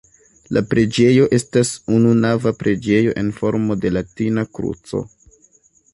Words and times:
La 0.55 0.61
preĝejo 0.69 1.27
estas 1.37 1.73
ununava 1.99 2.55
preĝejo 2.63 3.15
en 3.25 3.31
formo 3.43 3.81
de 3.85 3.95
latina 3.99 4.51
kruco. 4.59 5.05